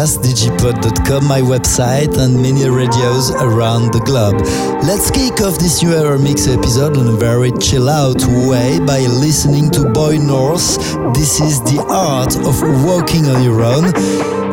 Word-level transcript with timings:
Podcast, 0.00 0.22
digipod.com, 0.22 1.26
my 1.26 1.40
website, 1.40 2.16
and 2.16 2.34
many 2.40 2.68
radios 2.68 3.30
around 3.32 3.92
the 3.92 4.00
globe. 4.00 4.40
Let's 4.82 5.10
kick 5.10 5.42
off 5.42 5.58
this 5.58 5.82
new 5.82 6.18
Mix 6.18 6.48
episode 6.48 6.96
in 6.96 7.06
a 7.06 7.12
very 7.12 7.52
chill 7.58 7.88
out 7.88 8.24
way 8.48 8.78
by 8.80 9.00
listening 9.00 9.70
to 9.72 9.90
Boy 9.90 10.16
North. 10.16 10.78
This 11.14 11.40
is 11.40 11.60
the 11.62 11.84
art 11.88 12.34
of 12.36 12.62
walking 12.86 13.26
on 13.26 13.42
your 13.42 13.62
own. 13.62 13.92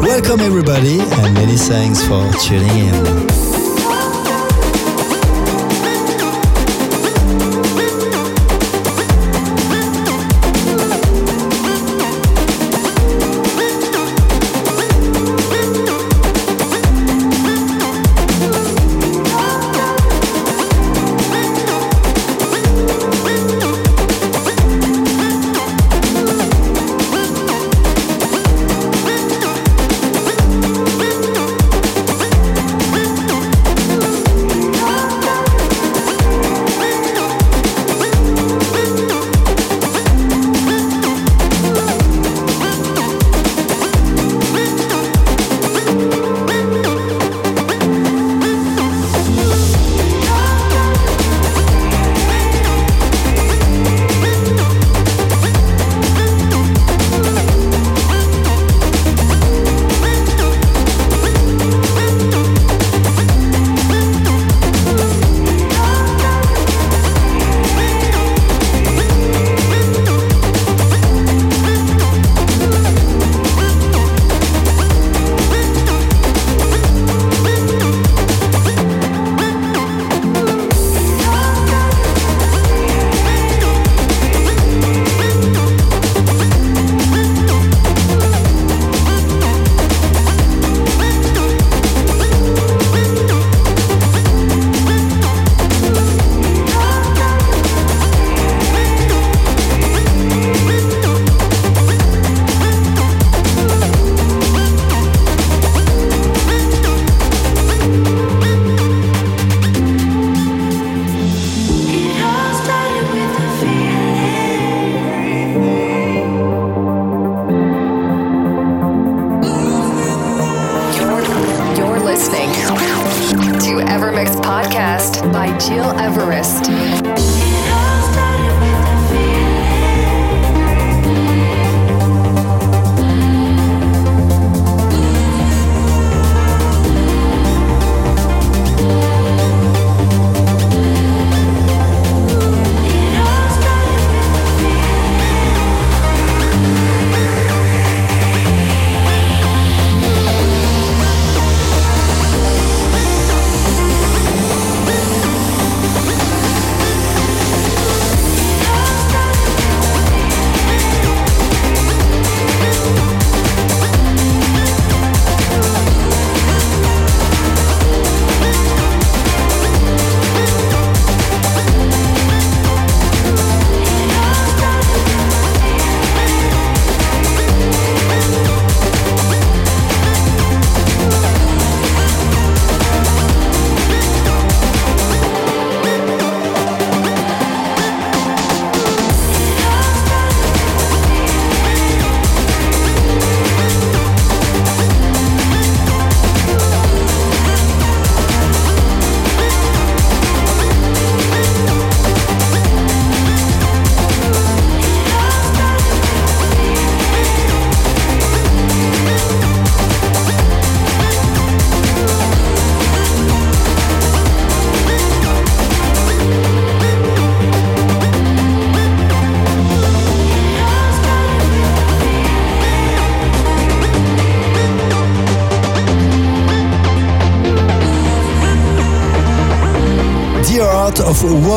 Welcome, 0.02 0.42
everybody, 0.42 1.00
and 1.00 1.34
many 1.34 1.56
thanks 1.56 2.06
for 2.06 2.30
tuning 2.44 2.90
in. 2.90 3.37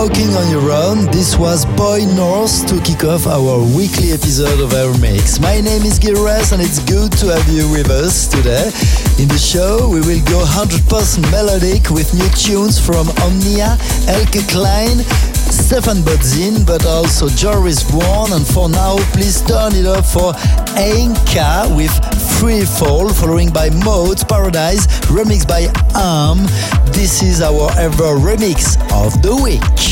Walking 0.01 0.33
on 0.33 0.49
Your 0.49 0.73
Own. 0.73 1.05
This 1.13 1.37
was 1.37 1.67
Boy 1.77 2.07
North 2.17 2.67
to 2.69 2.81
kick 2.81 3.05
off 3.05 3.27
our 3.27 3.61
weekly 3.77 4.13
episode 4.13 4.59
of 4.59 4.73
our 4.73 4.97
mix. 4.97 5.39
My 5.39 5.61
name 5.61 5.83
is 5.83 5.99
Gil 5.99 6.17
Everest 6.17 6.53
and 6.53 6.63
it's 6.63 6.79
good 6.89 7.13
to 7.21 7.27
have 7.27 7.47
you 7.53 7.69
with 7.71 7.91
us 7.91 8.27
today. 8.27 8.73
In 9.21 9.29
the 9.29 9.37
show, 9.37 9.91
we 9.91 10.01
will 10.01 10.25
go 10.25 10.41
100% 10.41 10.89
melodic 11.31 11.91
with 11.91 12.15
new 12.15 12.31
tunes 12.33 12.81
from 12.81 13.13
Omnia, 13.21 13.77
Eelke 14.09 14.41
Kleijn, 14.49 15.05
Stephan 15.53 15.99
Bodzin, 15.99 16.65
but 16.67 16.87
also 16.87 17.29
Joris 17.29 17.83
Voorn. 17.83 18.33
And 18.33 18.47
for 18.47 18.71
now, 18.71 18.97
please 19.13 19.43
turn 19.43 19.75
it 19.75 19.85
up 19.85 20.07
for 20.07 20.33
Ainka 20.81 21.77
with 21.77 21.93
Free 22.41 22.65
Fall, 22.65 23.11
following 23.11 23.51
by 23.51 23.69
Mode 23.85 24.27
Paradise, 24.27 24.87
remixed 25.13 25.47
by 25.47 25.69
Arm. 25.95 26.39
This 26.97 27.23
is 27.23 27.43
our 27.43 27.71
ever 27.79 28.17
remix 28.17 28.81
of 28.97 29.21
the 29.21 29.37
week. 29.37 29.90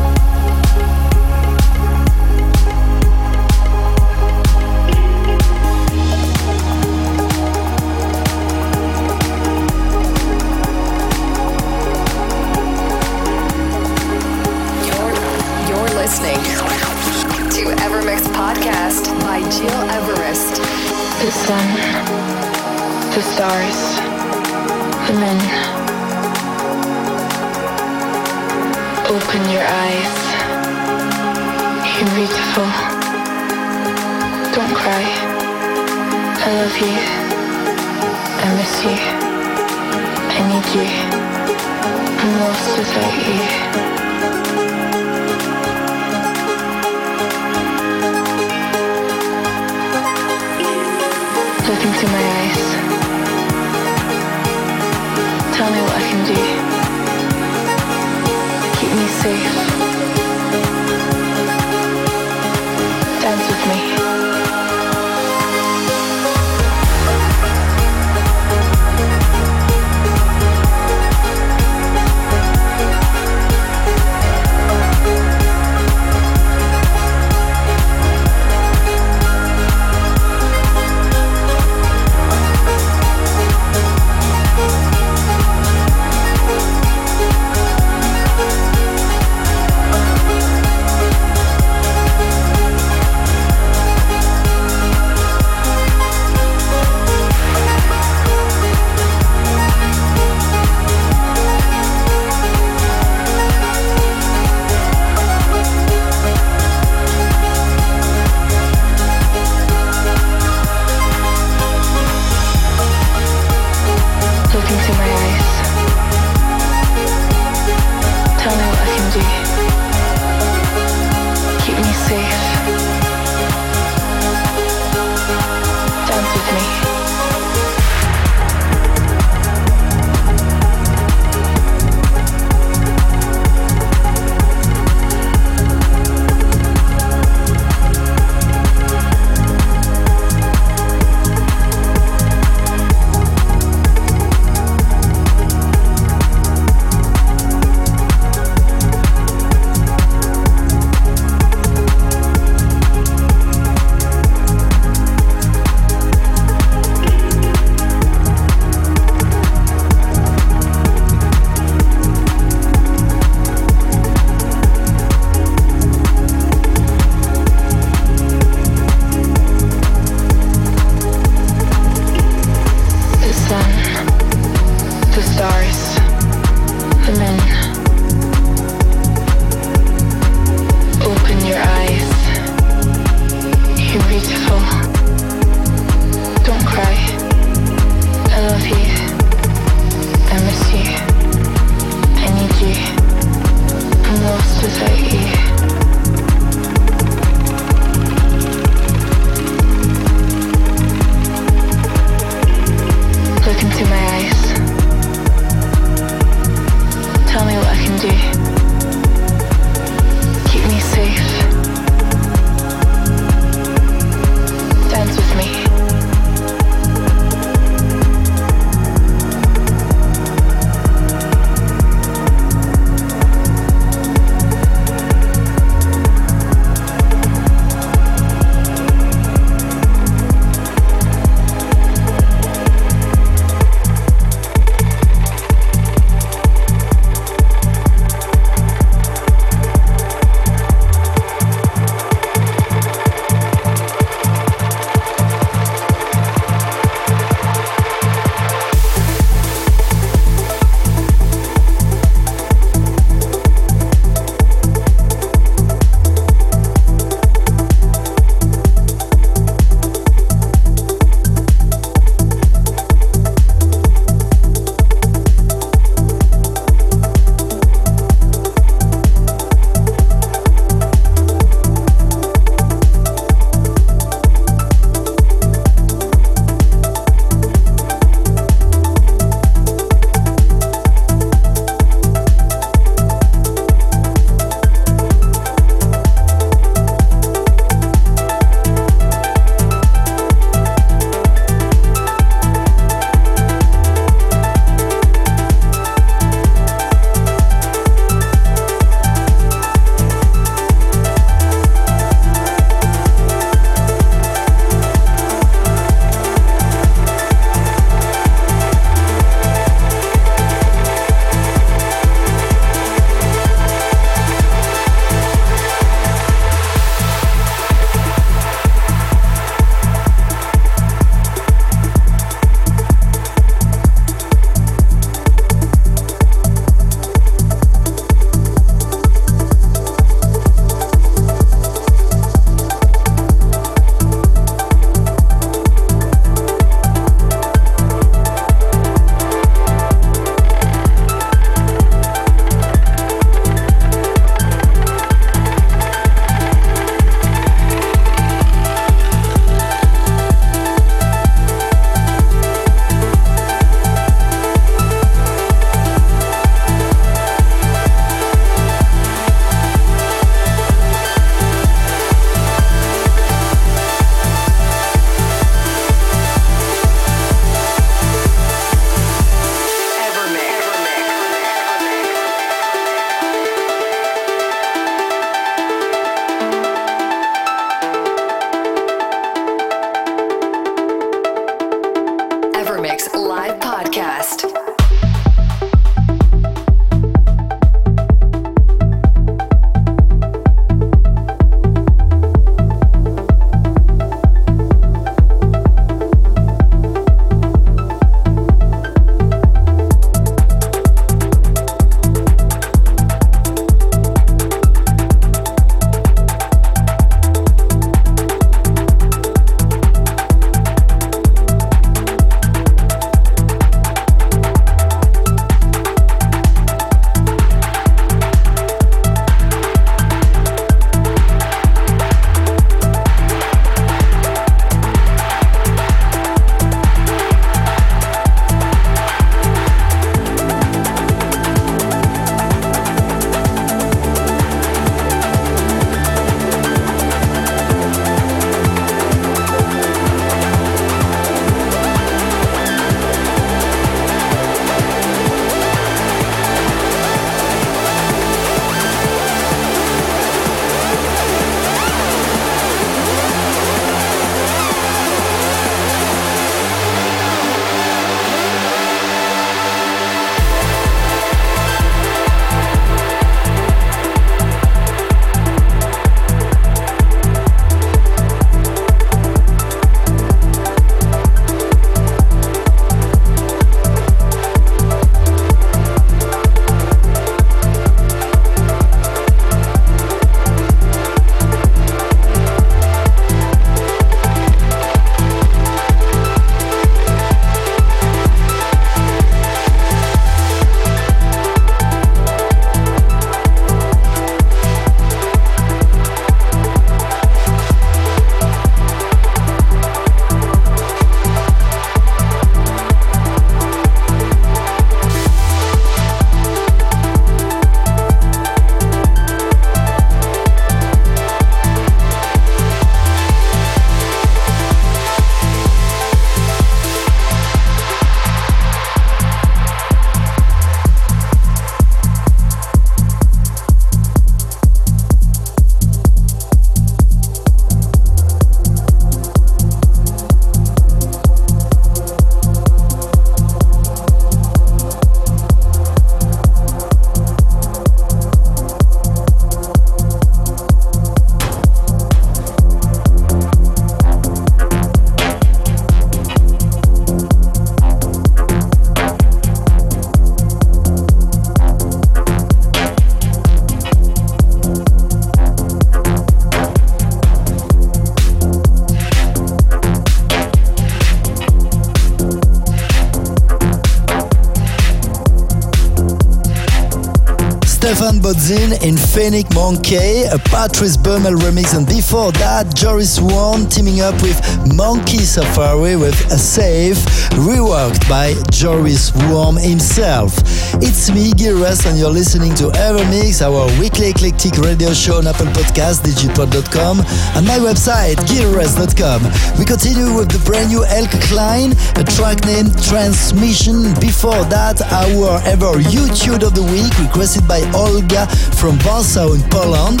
Stephan 568.12 568.20
Bodzin 568.20 568.82
in 568.82 568.96
Fennec 568.96 569.54
Monkey, 569.54 570.24
a 570.24 570.38
Patrice 570.38 570.96
Bäumel 570.96 571.36
remix, 571.36 571.76
and 571.76 571.86
before 571.86 572.32
that, 572.32 572.74
Joris 572.74 573.18
Voorn 573.18 573.68
teaming 573.68 574.00
up 574.00 574.20
with 574.22 574.38
Monkey 574.74 575.18
Safari 575.18 575.96
with 575.96 576.18
a 576.32 576.38
Safe, 576.38 576.98
reworked 577.32 578.06
by 578.08 578.34
Joris 578.50 579.10
Voorn 579.10 579.56
himself. 579.56 580.34
It's 580.82 581.10
me, 581.10 581.32
Gires, 581.32 581.86
and 581.86 581.98
you're 581.98 582.10
listening 582.10 582.54
to 582.56 582.64
Evermix, 582.76 583.40
our 583.40 583.66
weekly 583.80 584.10
eclectic 584.10 584.58
radio 584.58 584.92
show 584.92 585.18
on 585.18 585.26
Apple 585.26 585.46
Podcast, 585.46 586.02
digipod.com, 586.02 587.00
and 587.36 587.46
my 587.46 587.58
website, 587.58 588.16
gires.com. 588.28 589.22
We 589.58 589.64
continue 589.64 590.12
with 590.14 590.28
the 590.28 590.42
brand 590.44 590.70
new 590.70 590.84
Eelke 590.84 591.20
Kleijn, 591.28 591.72
a 591.96 592.04
track 592.04 592.44
named 592.44 592.76
Transmission. 592.82 593.94
Before 594.00 594.44
that, 594.52 594.82
our 594.92 595.40
ever 595.46 595.72
YouTube 595.80 596.42
of 596.42 596.54
the 596.54 596.62
week, 596.62 596.92
requested 596.98 597.46
by 597.46 597.60
From 598.02 598.78
Warsaw 598.84 599.32
in 599.32 599.42
Poland. 599.48 600.00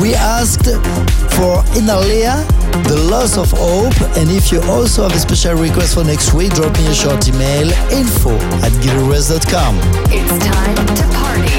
We 0.00 0.14
asked 0.14 0.66
for 1.36 1.62
Inalea, 1.78 2.44
The 2.88 2.96
Loss 3.10 3.38
of 3.38 3.50
Hope, 3.52 3.94
and 4.16 4.30
if 4.30 4.50
you 4.50 4.60
also 4.62 5.02
have 5.04 5.14
a 5.14 5.18
special 5.18 5.54
request 5.54 5.94
for 5.94 6.04
next 6.04 6.34
week, 6.34 6.52
drop 6.54 6.76
me 6.76 6.86
a 6.86 6.94
short 6.94 7.28
email, 7.28 7.70
info 7.92 8.34
at 8.64 8.72
gileverest.com. 8.82 9.78
It's 10.10 10.44
time 10.44 10.76
to 10.96 11.04
party. 11.16 11.55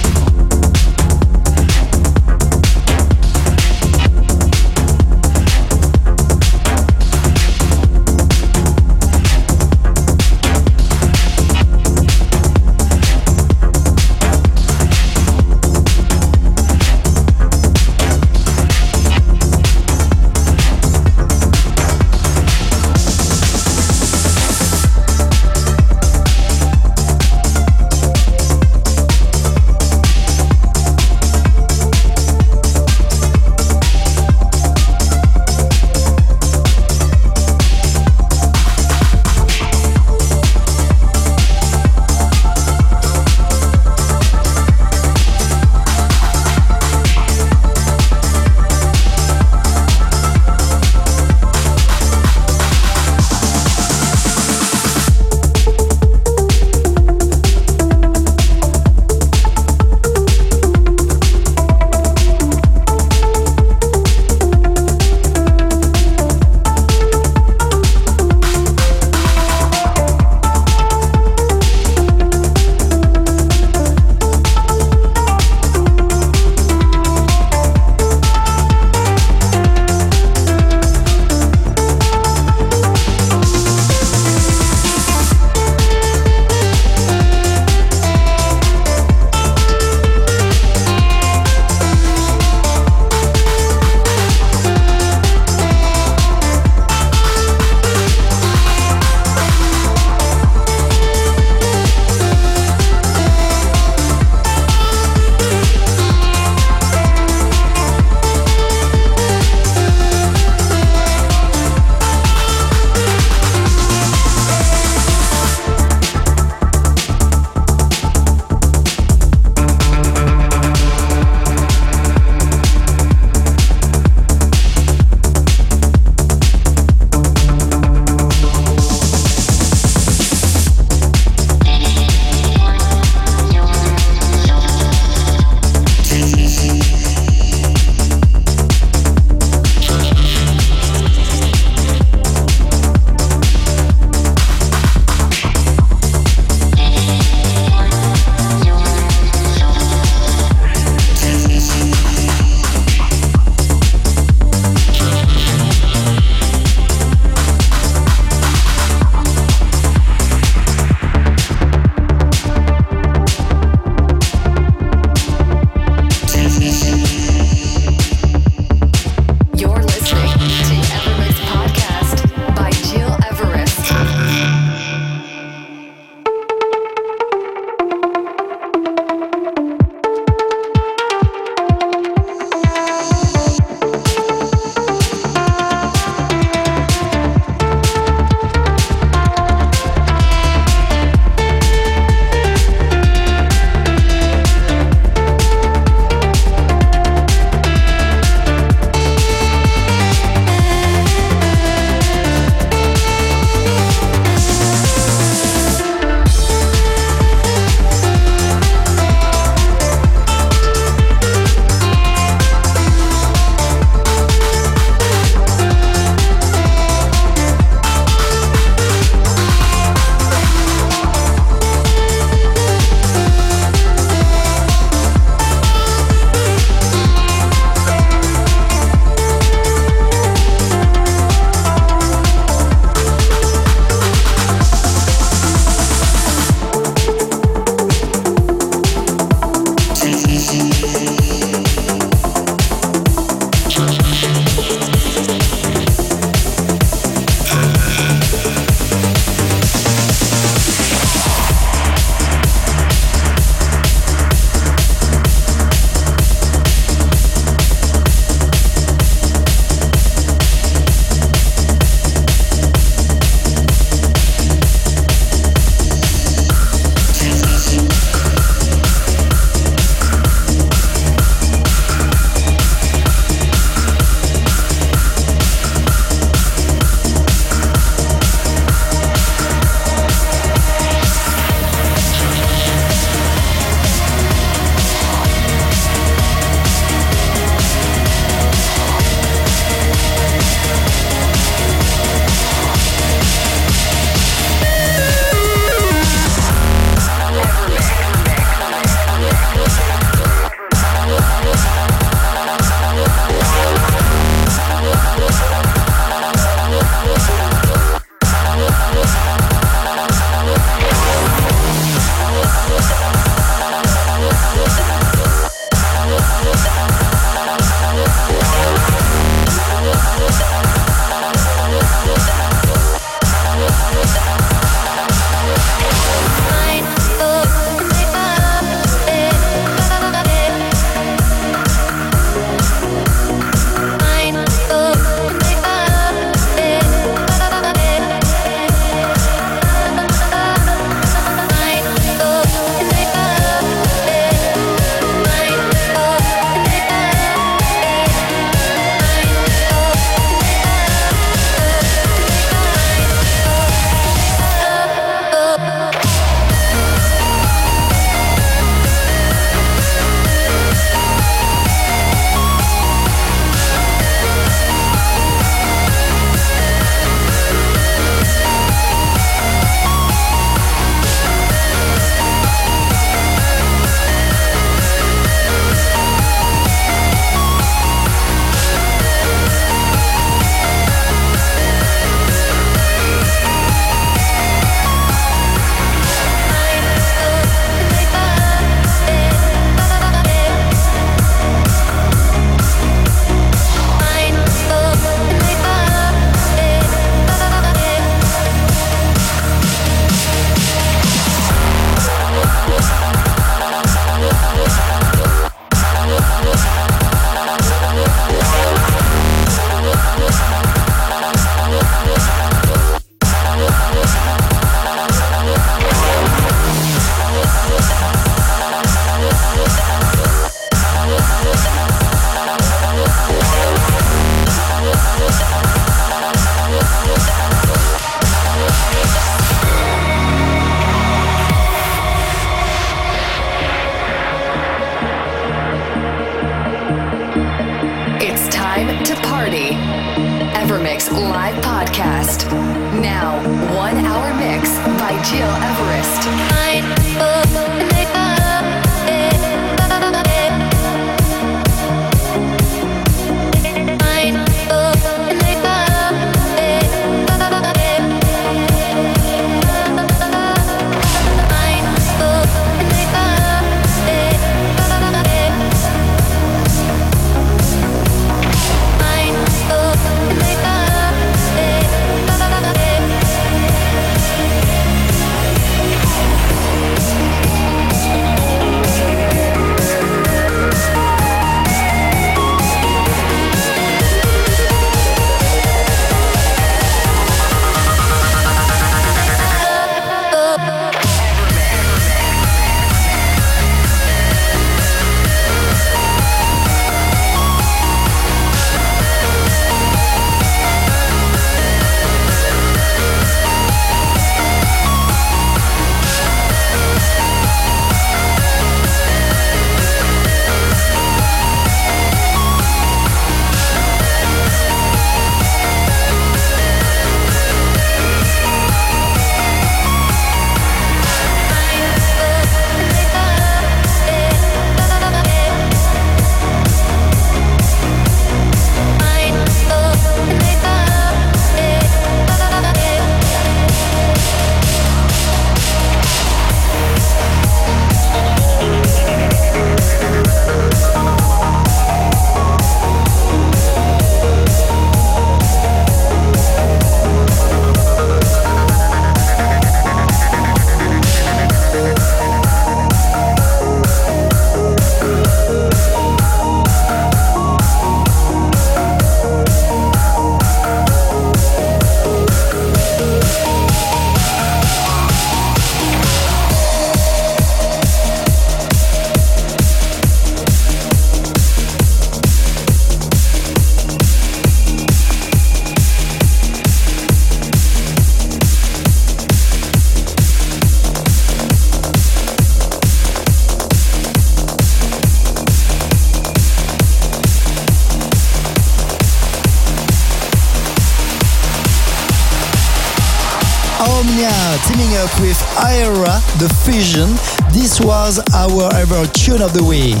Our 598.56 598.74
ever 598.76 599.04
tune 599.12 599.42
of 599.42 599.52
the 599.52 599.62
week. 599.62 600.00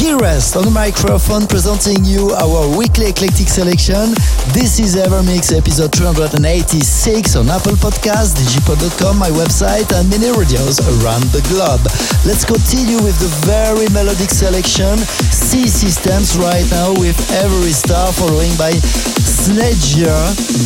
Gil 0.00 0.16
Everest 0.16 0.56
on 0.56 0.64
the 0.64 0.70
microphone 0.70 1.44
presenting 1.46 2.00
you 2.00 2.32
our 2.32 2.64
weekly 2.78 3.12
eclectic 3.12 3.44
selection. 3.44 4.16
This 4.56 4.80
is 4.80 4.96
EverMix 4.96 5.52
episode 5.52 5.92
386 5.92 7.36
on 7.36 7.50
Apple 7.52 7.76
Podcast, 7.76 8.40
digipod.com, 8.40 9.18
my 9.18 9.28
website, 9.28 9.84
and 9.92 10.08
many 10.08 10.32
radios 10.32 10.80
around 10.96 11.28
the 11.36 11.44
globe. 11.52 11.84
Let's 12.24 12.48
continue 12.48 13.04
with 13.04 13.20
the 13.20 13.28
very 13.44 13.84
melodic 13.92 14.32
selection. 14.32 14.96
C 15.28 15.68
Systems 15.68 16.38
right 16.40 16.64
now 16.72 16.96
with 16.96 17.20
Every 17.36 17.76
Star, 17.76 18.08
following 18.16 18.56
by 18.56 18.72
Sledger, 18.80 20.16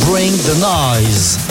Bring 0.07 0.31
the 0.47 0.55
Noise. 0.63 1.48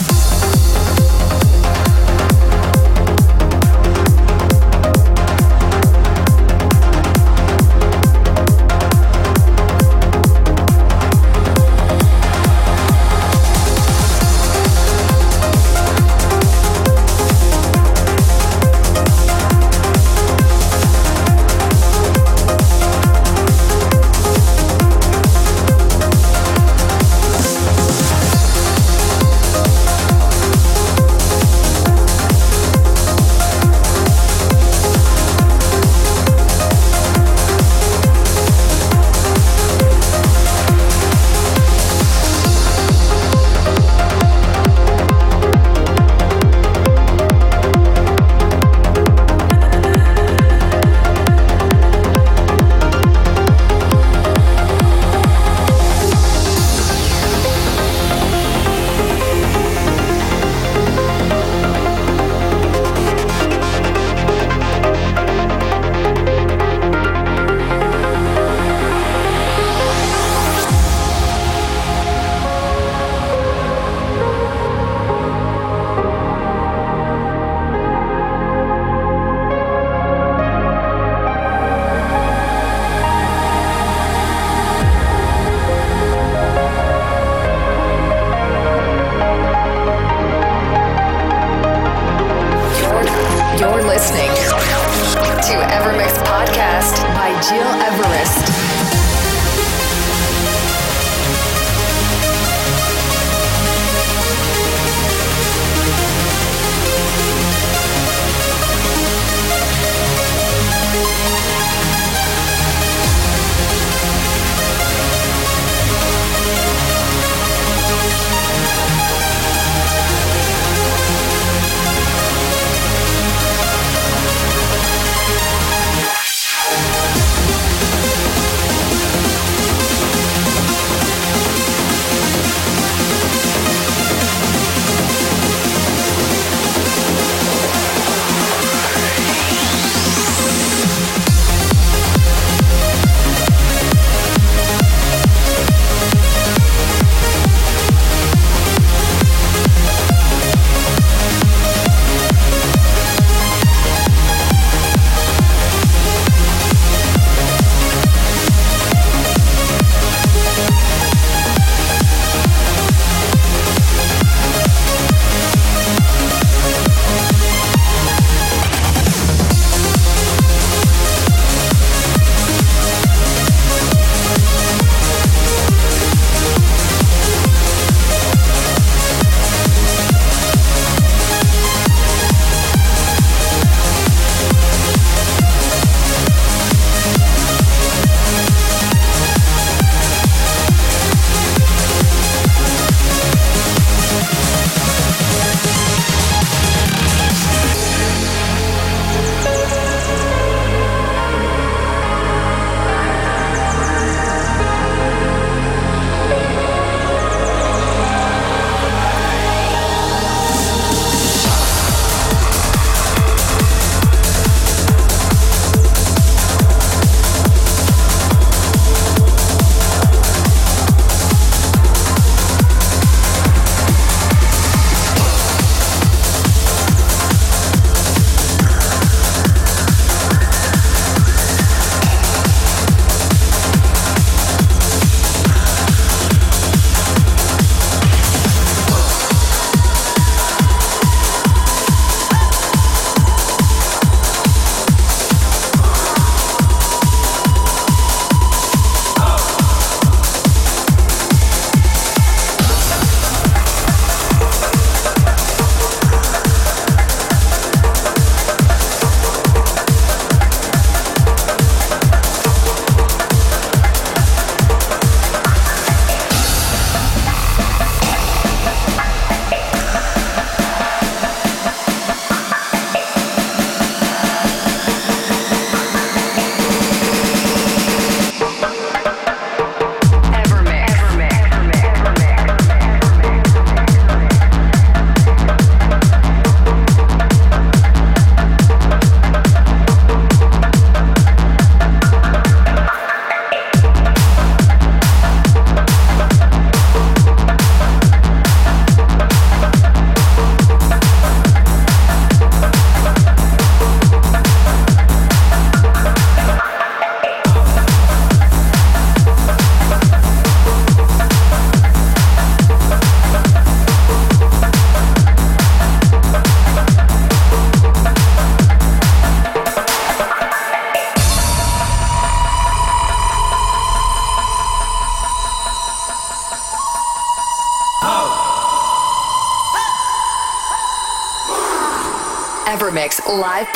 Live 333.29 333.70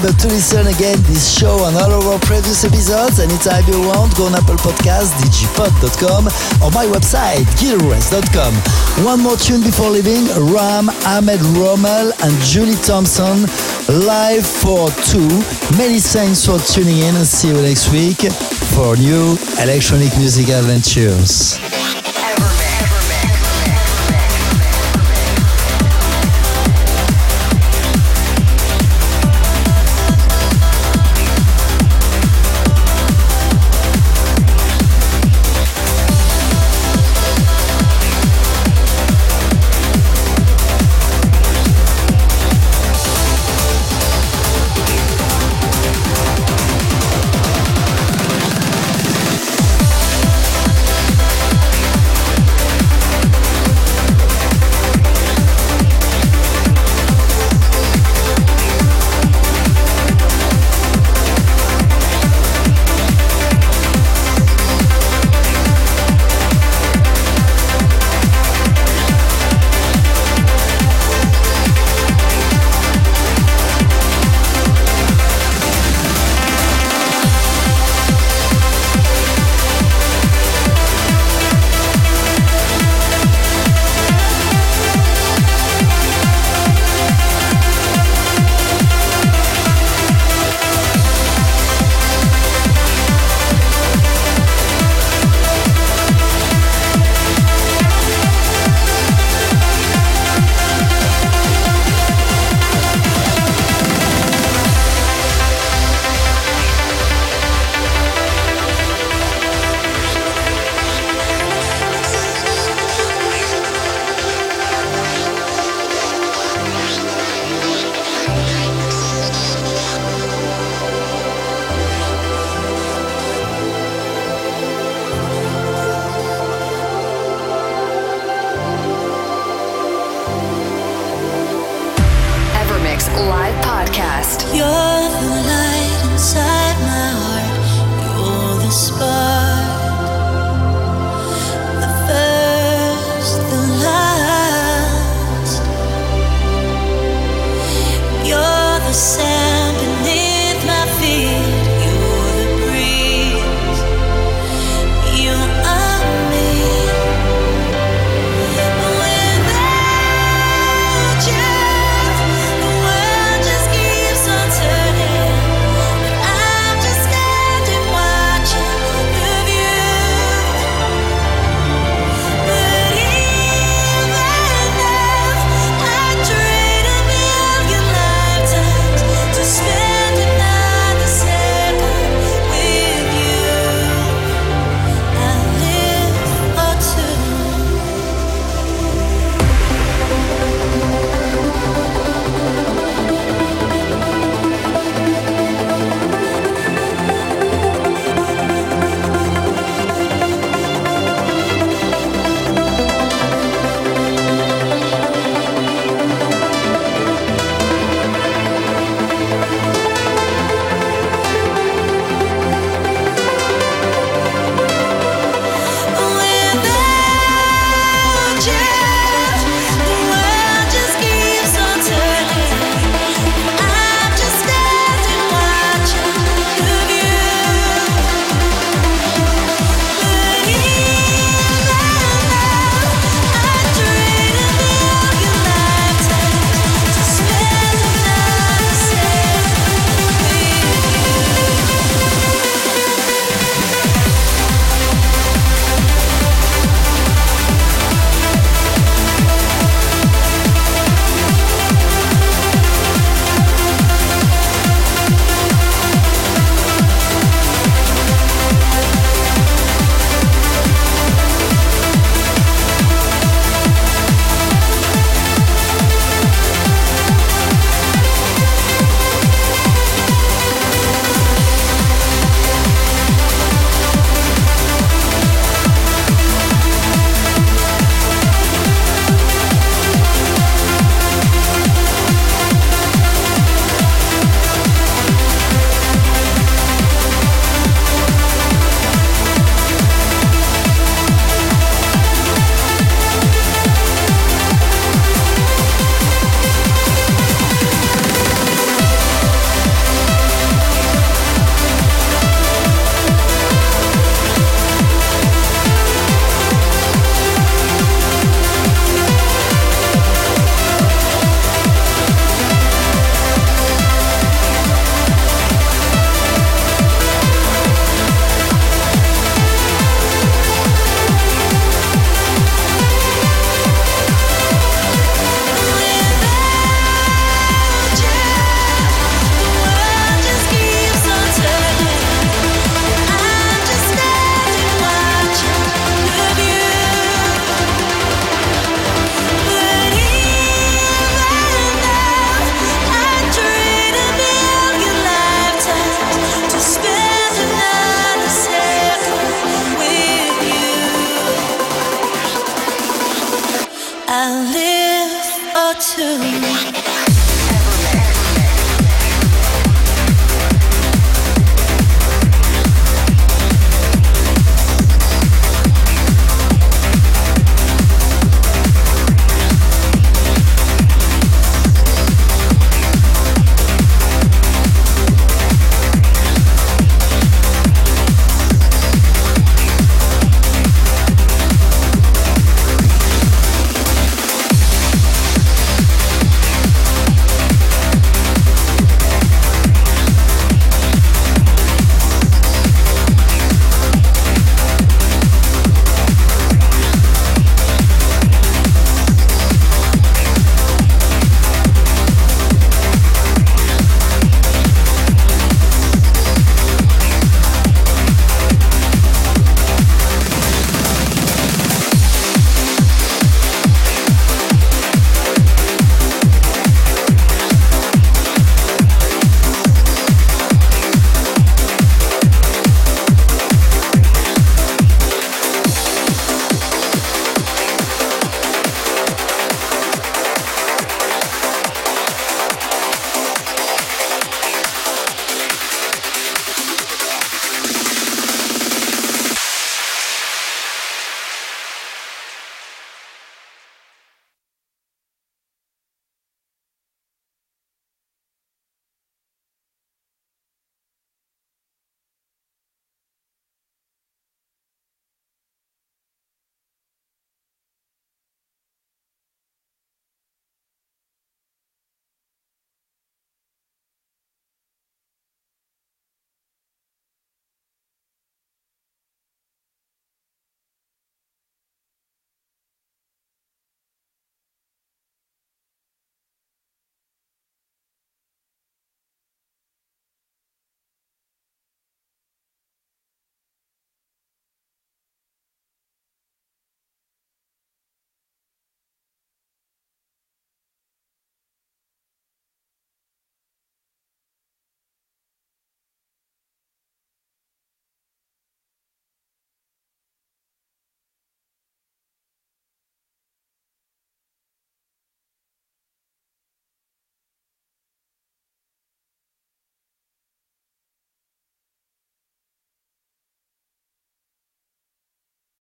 but 0.00 0.18
to 0.18 0.28
listen 0.28 0.66
again 0.66 0.98
this 1.04 1.38
show 1.38 1.66
and 1.66 1.76
all 1.76 1.92
of 1.92 2.06
our 2.06 2.18
previous 2.20 2.64
episodes, 2.64 3.20
anytime 3.20 3.62
you 3.66 3.80
want, 3.86 4.16
go 4.16 4.26
on 4.26 4.34
Apple 4.34 4.56
Podcasts, 4.56 5.12
digipod.com, 5.22 6.26
or 6.62 6.70
my 6.72 6.86
website, 6.86 7.44
gilres.com. 7.58 8.54
One 9.04 9.20
more 9.20 9.36
tune 9.36 9.62
before 9.62 9.90
leaving, 9.90 10.26
Ram, 10.52 10.90
Ahmed 11.06 11.40
Romel, 11.54 12.12
and 12.22 12.32
Julie 12.42 12.80
Thompson, 12.82 13.46
live 14.06 14.46
for 14.46 14.90
two. 15.10 15.28
Many 15.76 16.00
thanks 16.00 16.44
for 16.44 16.58
tuning 16.58 16.98
in 16.98 17.14
and 17.14 17.26
see 17.26 17.48
you 17.48 17.60
next 17.62 17.92
week 17.92 18.18
for 18.74 18.96
new 18.96 19.36
electronic 19.60 20.16
music 20.18 20.48
adventures. 20.48 21.63